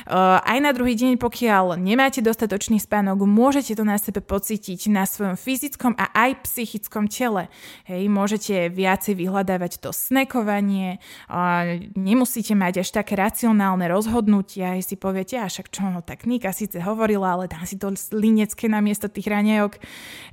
Uh, 0.04 0.44
aj 0.44 0.60
na 0.60 0.76
druhý 0.76 1.00
deň, 1.00 1.16
pokiaľ 1.24 1.80
nemáte 1.80 2.20
dostatočný 2.20 2.84
spánok, 2.84 3.24
môžete 3.24 3.80
to 3.80 3.88
na 3.88 3.96
sebe 3.96 4.20
pocítiť 4.20 4.92
na 4.92 5.08
svojom 5.08 5.40
fyzickom 5.40 5.96
a 5.96 6.12
aj 6.12 6.52
psychickom 6.52 7.08
tele. 7.08 7.48
Hej, 7.88 8.12
môžete 8.12 8.68
viacej 8.68 9.16
vyhľadávať 9.16 9.80
to 9.80 9.96
snekovanie, 9.96 11.00
uh, 11.32 11.80
nemusíte 11.96 12.60
mať 12.60 12.84
až 12.84 12.92
také 12.92 13.16
racionálne 13.16 13.88
rozhodnutia, 13.88 14.76
aj 14.76 14.84
si 14.84 14.96
poviete, 15.00 15.40
a 15.40 15.48
však 15.48 15.72
čo, 15.72 15.88
no 15.88 16.04
tak 16.04 16.28
Nika 16.28 16.52
síce 16.52 16.84
hovorila, 16.84 17.40
ale 17.40 17.48
dám 17.48 17.64
si 17.64 17.80
to 17.80 17.88
linecké 18.12 18.68
namiesto 18.68 19.08
tých 19.08 19.32
raňajok. 19.32 19.80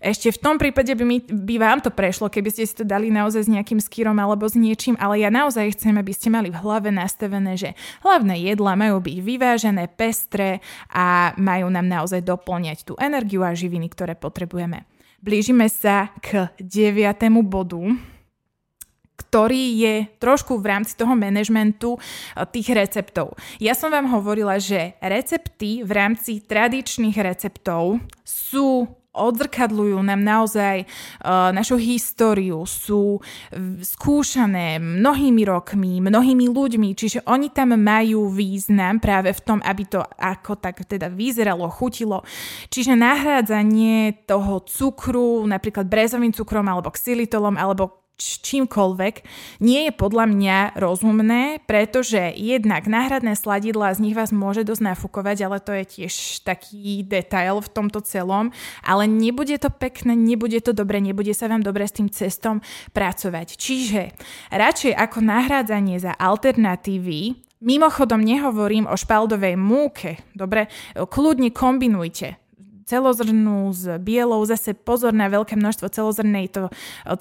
Ešte 0.03 0.35
v 0.35 0.40
tom 0.41 0.57
prípade 0.57 0.91
by, 0.97 1.05
mi, 1.05 1.21
by 1.21 1.57
vám 1.61 1.79
to 1.85 1.93
prešlo, 1.93 2.33
keby 2.33 2.49
ste 2.51 2.65
si 2.65 2.75
to 2.75 2.85
dali 2.85 3.13
naozaj 3.13 3.47
s 3.47 3.53
nejakým 3.53 3.79
skýrom 3.79 4.17
alebo 4.17 4.49
s 4.49 4.57
niečím, 4.57 4.97
ale 4.97 5.21
ja 5.21 5.29
naozaj 5.29 5.77
chcem, 5.77 5.95
aby 6.01 6.13
ste 6.17 6.33
mali 6.33 6.49
v 6.49 6.61
hlave 6.61 6.89
nastavené, 6.89 7.61
že 7.61 7.77
hlavné 8.01 8.41
jedla 8.41 8.75
majú 8.75 9.05
byť 9.05 9.17
vyvážené, 9.21 9.85
pestré 9.93 10.65
a 10.89 11.37
majú 11.37 11.69
nám 11.69 11.87
naozaj 11.87 12.25
doplňať 12.25 12.89
tú 12.89 12.97
energiu 12.97 13.45
a 13.45 13.53
živiny, 13.53 13.93
ktoré 13.93 14.17
potrebujeme. 14.17 14.89
Blížime 15.21 15.69
sa 15.69 16.09
k 16.25 16.49
deviatému 16.57 17.45
bodu, 17.45 17.85
ktorý 19.21 19.65
je 19.77 19.95
trošku 20.17 20.59
v 20.59 20.69
rámci 20.73 20.97
toho 20.97 21.13
manažmentu 21.13 21.95
eh, 21.95 22.43
tých 22.49 22.73
receptov. 22.73 23.37
Ja 23.61 23.77
som 23.77 23.93
vám 23.93 24.09
hovorila, 24.09 24.57
že 24.57 24.97
recepty 25.05 25.85
v 25.85 25.93
rámci 25.93 26.41
tradičných 26.41 27.21
receptov 27.21 28.01
sú 28.25 28.89
odzrkadľujú 29.11 29.99
nám 30.07 30.21
naozaj 30.23 30.87
uh, 30.87 31.51
našu 31.51 31.77
históriu, 31.77 32.63
sú 32.63 33.19
skúšané 33.83 34.79
mnohými 34.79 35.43
rokmi, 35.43 35.99
mnohými 35.99 36.47
ľuďmi, 36.47 36.95
čiže 36.95 37.27
oni 37.27 37.51
tam 37.51 37.75
majú 37.75 38.31
význam 38.31 39.03
práve 39.03 39.35
v 39.35 39.41
tom, 39.43 39.59
aby 39.67 39.83
to 39.87 40.01
ako 40.19 40.59
tak 40.59 40.83
teda 40.87 41.11
vyzeralo, 41.11 41.67
chutilo. 41.71 42.23
Čiže 42.71 42.95
nahrádzanie 42.95 44.27
toho 44.31 44.63
cukru, 44.67 45.43
napríklad 45.47 45.91
brezovým 45.91 46.31
cukrom 46.31 46.67
alebo 46.71 46.95
xylitolom 46.95 47.59
alebo 47.59 48.01
čímkoľvek, 48.21 49.15
nie 49.65 49.89
je 49.89 49.93
podľa 49.93 50.25
mňa 50.31 50.59
rozumné, 50.77 51.65
pretože 51.65 52.33
jednak 52.37 52.87
náhradné 52.87 53.35
sladidla 53.37 53.97
z 53.97 54.03
nich 54.05 54.17
vás 54.17 54.31
môže 54.31 54.65
dosť 54.65 54.95
nafúkovať, 54.95 55.37
ale 55.45 55.59
to 55.59 55.73
je 55.73 55.85
tiež 55.85 56.45
taký 56.45 57.05
detail 57.05 57.61
v 57.61 57.73
tomto 57.73 58.05
celom, 58.05 58.53
ale 58.85 59.09
nebude 59.09 59.57
to 59.61 59.69
pekné, 59.73 60.17
nebude 60.17 60.61
to 60.61 60.77
dobre, 60.77 61.01
nebude 61.01 61.33
sa 61.37 61.49
vám 61.51 61.61
dobre 61.61 61.85
s 61.89 61.97
tým 61.97 62.09
cestom 62.09 62.65
pracovať. 62.97 63.59
Čiže 63.59 64.15
radšej 64.55 64.93
ako 64.97 65.19
nahrádzanie 65.21 66.01
za 66.01 66.17
alternatívy 66.17 67.51
Mimochodom 67.61 68.25
nehovorím 68.25 68.89
o 68.89 68.97
špaldovej 68.97 69.53
múke, 69.61 70.17
dobre, 70.33 70.73
kľudne 70.97 71.53
kombinujte 71.53 72.40
celozrnú 72.91 73.71
s 73.71 73.87
bielou, 74.03 74.43
zase 74.43 74.75
pozor 74.75 75.15
na 75.15 75.31
veľké 75.31 75.55
množstvo 75.55 75.87
celozrnej, 75.95 76.51
to 76.51 76.67
e, 76.67 76.73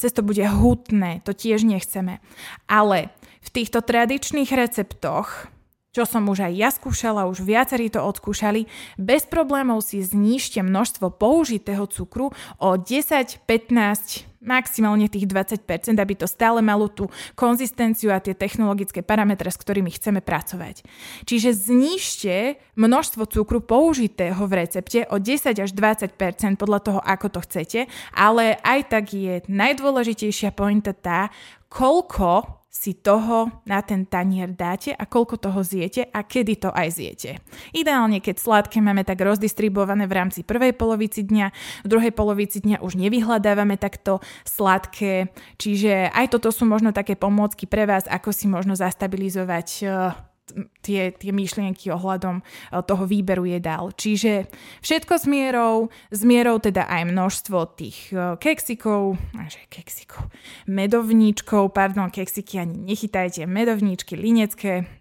cesto 0.02 0.26
bude 0.26 0.42
hutné, 0.42 1.22
to 1.22 1.38
tiež 1.38 1.62
nechceme. 1.62 2.18
Ale 2.66 3.14
v 3.46 3.50
týchto 3.54 3.86
tradičných 3.86 4.50
receptoch 4.50 5.46
čo 5.90 6.06
som 6.06 6.30
už 6.30 6.46
aj 6.46 6.54
ja 6.54 6.70
skúšala, 6.70 7.26
už 7.26 7.42
viacerí 7.42 7.90
to 7.90 8.02
odskúšali, 8.02 8.70
bez 9.02 9.26
problémov 9.26 9.82
si 9.82 10.06
znížte 10.06 10.62
množstvo 10.62 11.10
použitého 11.18 11.90
cukru 11.90 12.30
o 12.62 12.70
10, 12.78 13.42
15, 13.42 14.30
maximálne 14.40 15.10
tých 15.12 15.26
20%, 15.26 15.66
aby 15.98 16.14
to 16.16 16.30
stále 16.30 16.62
malo 16.62 16.88
tú 16.88 17.10
konzistenciu 17.34 18.14
a 18.14 18.24
tie 18.24 18.38
technologické 18.38 19.02
parametre, 19.02 19.50
s 19.50 19.58
ktorými 19.58 19.92
chceme 19.92 20.22
pracovať. 20.22 20.86
Čiže 21.28 21.58
znižte 21.58 22.36
množstvo 22.78 23.26
cukru 23.28 23.60
použitého 23.60 24.40
v 24.46 24.54
recepte 24.62 25.10
o 25.10 25.18
10 25.18 25.58
až 25.58 25.72
20% 25.74 26.56
podľa 26.56 26.80
toho, 26.86 27.00
ako 27.02 27.28
to 27.34 27.40
chcete, 27.50 27.80
ale 28.16 28.62
aj 28.62 28.80
tak 28.94 29.12
je 29.12 29.42
najdôležitejšia 29.50 30.56
pointa 30.56 30.94
tá, 30.94 31.34
koľko 31.68 32.59
si 32.70 32.94
toho 32.94 33.50
na 33.66 33.82
ten 33.82 34.06
tanier 34.06 34.54
dáte 34.54 34.94
a 34.94 35.10
koľko 35.10 35.42
toho 35.42 35.66
zjete 35.66 36.06
a 36.06 36.22
kedy 36.22 36.54
to 36.62 36.70
aj 36.70 36.88
zjete. 36.94 37.32
Ideálne, 37.74 38.22
keď 38.22 38.38
sladké 38.38 38.78
máme 38.78 39.02
tak 39.02 39.18
rozdistribuované 39.26 40.06
v 40.06 40.14
rámci 40.14 40.46
prvej 40.46 40.78
polovici 40.78 41.26
dňa, 41.26 41.50
v 41.82 41.88
druhej 41.90 42.14
polovici 42.14 42.62
dňa 42.62 42.86
už 42.86 42.94
nevyhľadávame 42.94 43.82
takto 43.82 44.22
sladké, 44.46 45.34
čiže 45.58 46.14
aj 46.14 46.30
toto 46.30 46.54
sú 46.54 46.70
možno 46.70 46.94
také 46.94 47.18
pomôcky 47.18 47.66
pre 47.66 47.90
vás, 47.90 48.06
ako 48.06 48.30
si 48.30 48.46
možno 48.46 48.78
zastabilizovať 48.78 49.68
eh, 49.84 50.29
tie, 50.84 51.16
tie 51.16 51.32
myšlienky 51.32 51.90
ohľadom 51.90 52.42
e, 52.42 52.44
toho 52.84 53.04
výberu 53.08 53.48
jedál. 53.48 53.96
Čiže 53.96 54.52
všetko 54.84 55.14
s 55.16 55.26
mierou, 55.26 55.76
s 56.12 56.22
mierou 56.28 56.60
teda 56.60 56.86
aj 56.86 57.04
množstvo 57.10 57.58
tých 57.80 58.12
e, 58.12 58.36
keksikov, 58.38 59.16
že 59.48 59.62
keksikov, 59.72 60.28
medovníčkov, 60.68 61.72
pardon, 61.72 62.12
keksiky 62.12 62.60
ani 62.60 62.76
nechytajte, 62.94 63.48
medovníčky, 63.48 64.20
linecké, 64.20 64.99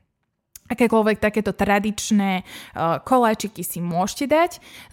akékoľvek 0.68 1.16
takéto 1.18 1.56
tradičné 1.56 2.44
uh, 2.44 3.00
koláčiky 3.02 3.64
si 3.64 3.80
môžete 3.80 4.28
dať. 4.30 4.50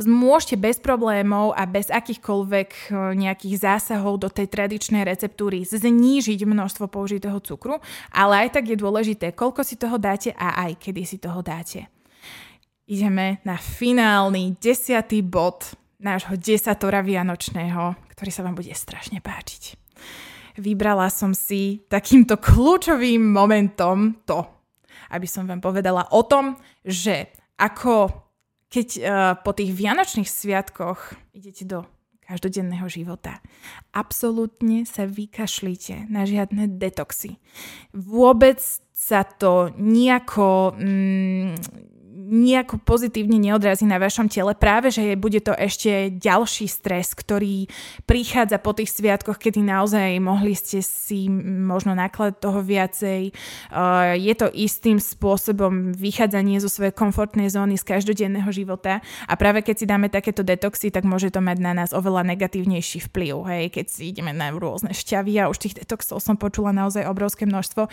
Môžete 0.08 0.56
bez 0.56 0.80
problémov 0.80 1.54
a 1.54 1.68
bez 1.68 1.92
akýchkoľvek 1.92 2.70
uh, 2.90 3.14
nejakých 3.14 3.56
zásahov 3.62 4.24
do 4.24 4.32
tej 4.32 4.48
tradičnej 4.50 5.04
receptúry 5.04 5.68
znížiť 5.68 6.48
množstvo 6.48 6.88
použitého 6.88 7.38
cukru, 7.44 7.84
ale 8.10 8.48
aj 8.48 8.60
tak 8.60 8.72
je 8.72 8.78
dôležité, 8.80 9.36
koľko 9.36 9.62
si 9.62 9.76
toho 9.76 10.00
dáte 10.00 10.32
a 10.34 10.66
aj 10.66 10.80
kedy 10.80 11.04
si 11.04 11.18
toho 11.20 11.44
dáte. 11.44 11.92
Ideme 12.86 13.42
na 13.44 13.58
finálny 13.58 14.62
desiatý 14.62 15.26
bod 15.26 15.74
nášho 15.98 16.38
desatora 16.38 17.02
vianočného, 17.02 17.98
ktorý 18.14 18.30
sa 18.30 18.46
vám 18.46 18.54
bude 18.54 18.70
strašne 18.78 19.20
páčiť. 19.26 19.74
Vybrala 20.56 21.12
som 21.12 21.36
si 21.36 21.84
takýmto 21.92 22.40
kľúčovým 22.40 23.20
momentom 23.20 24.24
to, 24.24 24.55
aby 25.12 25.28
som 25.30 25.46
vám 25.46 25.62
povedala 25.62 26.08
o 26.14 26.22
tom, 26.26 26.58
že 26.82 27.30
ako 27.56 28.26
keď 28.70 28.88
uh, 29.00 29.04
po 29.40 29.56
tých 29.56 29.72
vianočných 29.72 30.28
sviatkoch 30.28 31.16
idete 31.32 31.64
do 31.64 31.88
každodenného 32.26 32.90
života. 32.90 33.40
Absolútne 33.94 34.84
sa 34.90 35.06
vykašlite 35.06 36.10
na 36.10 36.26
žiadne 36.26 36.66
detoxy. 36.82 37.38
Vôbec 37.94 38.58
sa 38.90 39.22
to 39.22 39.70
nejako 39.78 40.74
mm, 40.74 41.54
nejako 42.26 42.82
pozitívne 42.82 43.38
neodrazí 43.38 43.86
na 43.86 44.02
vašom 44.02 44.26
tele, 44.26 44.58
práve 44.58 44.90
že 44.90 45.14
bude 45.14 45.38
to 45.46 45.54
ešte 45.54 46.10
ďalší 46.18 46.66
stres, 46.66 47.14
ktorý 47.14 47.70
prichádza 48.10 48.58
po 48.58 48.74
tých 48.74 48.90
sviatkoch, 48.90 49.38
kedy 49.38 49.62
naozaj 49.62 50.18
mohli 50.18 50.58
ste 50.58 50.82
si 50.82 51.30
možno 51.30 51.94
nakladať 51.94 52.42
toho 52.42 52.66
viacej. 52.66 53.30
Je 54.18 54.34
to 54.34 54.50
istým 54.58 54.98
spôsobom 54.98 55.94
vychádzanie 55.94 56.58
zo 56.58 56.66
svojej 56.66 56.98
komfortnej 56.98 57.46
zóny 57.54 57.78
z 57.78 57.86
každodenného 57.86 58.50
života 58.50 59.06
a 59.30 59.34
práve 59.38 59.62
keď 59.62 59.76
si 59.78 59.86
dáme 59.86 60.10
takéto 60.10 60.42
detoxy, 60.42 60.90
tak 60.90 61.06
môže 61.06 61.30
to 61.30 61.46
mať 61.46 61.62
na 61.62 61.78
nás 61.78 61.94
oveľa 61.94 62.26
negatívnejší 62.34 63.14
vplyv, 63.14 63.46
hej, 63.54 63.64
keď 63.70 63.86
si 63.86 64.10
ideme 64.10 64.34
na 64.34 64.50
rôzne 64.50 64.98
šťavy 64.98 65.38
a 65.38 65.54
už 65.54 65.62
tých 65.62 65.78
detoxov 65.86 66.18
som 66.18 66.42
počula 66.42 66.74
naozaj 66.74 67.06
obrovské 67.06 67.46
množstvo. 67.46 67.86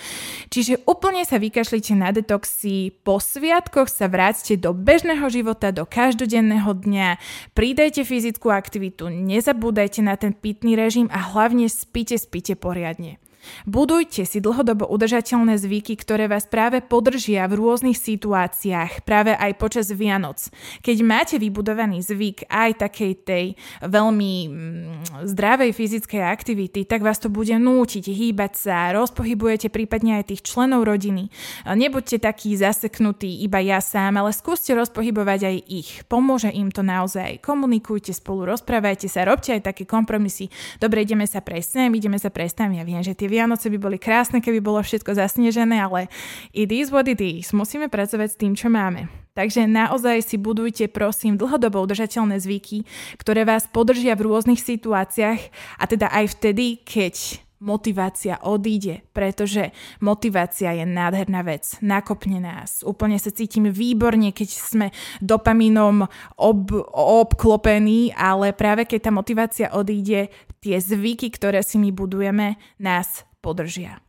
Čiže 0.48 0.88
úplne 0.88 1.20
sa 1.28 1.36
vykašlite 1.36 1.92
na 1.92 2.16
detoxy, 2.16 2.96
po 3.04 3.20
sviatkoch 3.20 3.92
sa 3.92 4.08
vráti 4.08 4.20
vráťte 4.22 4.54
do 4.54 4.70
bežného 4.70 5.26
života, 5.26 5.74
do 5.74 5.82
každodenného 5.82 6.70
dňa, 6.78 7.18
pridajte 7.58 8.06
fyzickú 8.06 8.54
aktivitu, 8.54 9.10
nezabúdajte 9.10 9.98
na 9.98 10.14
ten 10.14 10.30
pitný 10.30 10.78
režim 10.78 11.10
a 11.10 11.34
hlavne 11.34 11.66
spíte, 11.66 12.14
spíte 12.14 12.54
poriadne. 12.54 13.18
Budujte 13.64 14.24
si 14.26 14.38
dlhodobo 14.42 14.86
udržateľné 14.88 15.58
zvyky, 15.58 15.98
ktoré 15.98 16.26
vás 16.26 16.46
práve 16.46 16.82
podržia 16.82 17.46
v 17.46 17.58
rôznych 17.58 17.98
situáciách, 17.98 19.06
práve 19.06 19.34
aj 19.34 19.52
počas 19.58 19.90
Vianoc. 19.90 20.38
Keď 20.82 20.96
máte 21.02 21.36
vybudovaný 21.38 22.02
zvyk 22.02 22.46
aj 22.50 22.70
takej 22.88 23.12
tej 23.22 23.46
veľmi 23.82 24.32
mm, 24.48 25.28
zdravej 25.28 25.70
fyzickej 25.74 26.22
aktivity, 26.22 26.84
tak 26.86 27.02
vás 27.02 27.18
to 27.18 27.30
bude 27.32 27.52
nútiť 27.52 28.04
hýbať 28.10 28.52
sa, 28.58 28.94
rozpohybujete 28.94 29.72
prípadne 29.72 30.22
aj 30.22 30.34
tých 30.34 30.42
členov 30.46 30.84
rodiny. 30.86 31.32
Nebuďte 31.66 32.22
takí 32.22 32.54
zaseknutí 32.54 33.42
iba 33.42 33.58
ja 33.58 33.80
sám, 33.80 34.20
ale 34.20 34.30
skúste 34.36 34.76
rozpohybovať 34.76 35.40
aj 35.48 35.56
ich. 35.66 35.90
Pomôže 36.06 36.52
im 36.52 36.68
to 36.68 36.84
naozaj. 36.84 37.40
Komunikujte 37.40 38.12
spolu, 38.12 38.46
rozprávajte 38.52 39.08
sa, 39.08 39.24
robte 39.24 39.56
aj 39.56 39.72
také 39.72 39.88
kompromisy. 39.88 40.52
Dobre, 40.78 41.02
ideme 41.06 41.24
sa 41.24 41.40
prejsť 41.40 41.68
sem, 41.68 41.90
ideme 41.94 42.20
sa 42.20 42.28
prejsť 42.28 42.56
tam. 42.64 42.70
Ja 42.76 42.84
viem, 42.84 43.00
že 43.00 43.16
tie 43.16 43.31
Vianoce 43.32 43.72
by 43.72 43.78
boli 43.80 43.96
krásne, 43.96 44.44
keby 44.44 44.60
bolo 44.60 44.84
všetko 44.84 45.16
zasnežené, 45.16 45.80
ale 45.80 46.12
it 46.52 46.68
is 46.68 46.92
what 46.92 47.08
it 47.08 47.24
is. 47.24 47.56
Musíme 47.56 47.88
pracovať 47.88 48.28
s 48.28 48.36
tým, 48.36 48.52
čo 48.52 48.68
máme. 48.68 49.08
Takže 49.32 49.64
naozaj 49.64 50.28
si 50.28 50.36
budujte, 50.36 50.92
prosím, 50.92 51.40
dlhodobo 51.40 51.80
udržateľné 51.80 52.36
zvyky, 52.36 52.84
ktoré 53.16 53.48
vás 53.48 53.64
podržia 53.64 54.12
v 54.12 54.28
rôznych 54.28 54.60
situáciách 54.60 55.40
a 55.80 55.84
teda 55.88 56.12
aj 56.12 56.36
vtedy, 56.36 56.84
keď 56.84 57.40
motivácia 57.62 58.42
odíde, 58.42 59.06
pretože 59.14 59.70
motivácia 60.02 60.74
je 60.74 60.82
nádherná 60.82 61.46
vec, 61.46 61.78
nakopne 61.78 62.42
nás. 62.42 62.82
Úplne 62.82 63.22
sa 63.22 63.30
cítim 63.30 63.70
výborne, 63.70 64.34
keď 64.34 64.50
sme 64.50 64.86
dopamínom 65.22 66.10
ob, 66.34 66.74
obklopení, 66.98 68.10
ale 68.18 68.50
práve 68.50 68.90
keď 68.90 69.08
tá 69.08 69.10
motivácia 69.14 69.66
odíde, 69.70 70.34
tie 70.58 70.76
zvyky, 70.82 71.30
ktoré 71.30 71.62
si 71.62 71.78
my 71.78 71.94
budujeme, 71.94 72.58
nás 72.82 73.22
podržia. 73.38 74.02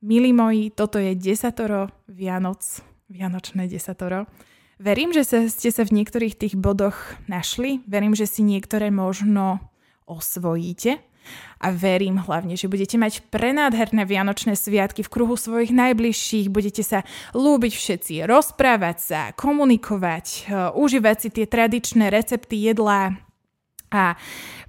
Milí 0.00 0.32
moji, 0.32 0.72
toto 0.72 0.96
je 0.96 1.12
desatoro 1.12 1.92
Vianoc, 2.08 2.64
Vianočné 3.12 3.68
desatoro. 3.68 4.24
Verím, 4.78 5.10
že 5.10 5.26
ste 5.26 5.74
sa 5.74 5.82
v 5.82 6.00
niektorých 6.00 6.38
tých 6.38 6.54
bodoch 6.54 6.94
našli. 7.26 7.82
Verím, 7.90 8.14
že 8.14 8.30
si 8.30 8.46
niektoré 8.46 8.94
možno 8.94 9.58
osvojíte 10.06 11.02
a 11.58 11.74
verím 11.74 12.22
hlavne, 12.22 12.54
že 12.54 12.70
budete 12.70 12.94
mať 12.96 13.26
prenádherné 13.34 14.06
vianočné 14.06 14.54
sviatky 14.54 15.02
v 15.02 15.12
kruhu 15.12 15.34
svojich 15.34 15.74
najbližších, 15.74 16.46
budete 16.48 16.86
sa 16.86 17.02
lúbiť 17.34 17.72
všetci, 17.74 18.14
rozprávať 18.24 18.96
sa, 18.98 19.20
komunikovať, 19.34 20.26
e, 20.26 20.40
užívať 20.78 21.16
si 21.18 21.28
tie 21.34 21.46
tradičné 21.50 22.08
recepty 22.14 22.62
jedlá 22.62 23.27
a 23.88 24.16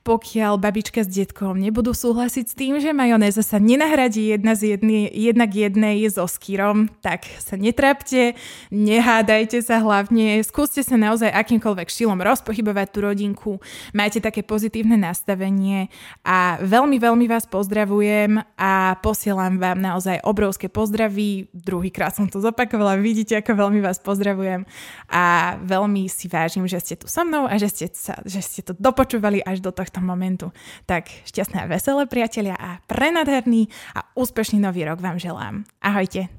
pokiaľ 0.08 0.58
babička 0.58 1.06
s 1.06 1.12
detkom 1.12 1.60
nebudú 1.60 1.92
súhlasiť 1.94 2.46
s 2.48 2.58
tým, 2.58 2.82
že 2.82 2.96
majonéza 2.96 3.44
sa 3.46 3.62
nenahradí 3.62 4.32
jedna, 4.32 4.58
z 4.58 4.74
jedny, 4.74 5.06
jedna 5.12 5.46
k 5.46 5.70
jednej 5.70 6.02
so 6.10 6.26
skýrom, 6.26 6.90
tak 7.04 7.28
sa 7.38 7.60
netrapte, 7.60 8.34
nehádajte 8.74 9.60
sa 9.62 9.84
hlavne, 9.84 10.42
skúste 10.42 10.82
sa 10.82 10.96
naozaj 10.98 11.30
akýmkoľvek 11.30 11.88
šilom 11.92 12.26
rozpochybovať 12.26 12.88
tú 12.90 13.00
rodinku, 13.04 13.52
majte 13.94 14.24
také 14.24 14.42
pozitívne 14.42 14.98
nastavenie 14.98 15.92
a 16.24 16.58
veľmi, 16.64 16.98
veľmi 16.98 17.26
vás 17.28 17.46
pozdravujem 17.46 18.42
a 18.58 18.98
posielam 19.04 19.62
vám 19.62 19.78
naozaj 19.78 20.24
obrovské 20.26 20.72
pozdravy. 20.72 21.52
Druhýkrát 21.54 22.16
som 22.16 22.26
to 22.32 22.40
zopakovala, 22.42 22.98
vidíte, 22.98 23.38
ako 23.38 23.68
veľmi 23.68 23.84
vás 23.84 24.00
pozdravujem 24.02 24.64
a 25.12 25.54
veľmi 25.62 26.08
si 26.08 26.26
vážim, 26.32 26.66
že 26.66 26.82
ste 26.82 26.96
tu 26.98 27.06
so 27.06 27.22
mnou 27.22 27.46
a 27.46 27.54
že 27.60 27.68
ste, 27.70 27.86
sa, 27.94 28.18
že 28.26 28.42
ste 28.42 28.66
to 28.66 28.74
dopočúvali 29.10 29.42
až 29.42 29.66
do 29.66 29.74
tohto 29.74 30.06
momentu. 30.06 30.54
Tak 30.86 31.10
šťastné 31.26 31.66
a 31.66 31.70
veselé 31.70 32.06
priatelia 32.06 32.54
a 32.54 32.78
prenadherný 32.86 33.66
a 33.98 34.06
úspešný 34.14 34.62
nový 34.62 34.86
rok 34.86 35.02
vám 35.02 35.18
želám. 35.18 35.66
Ahojte. 35.82 36.39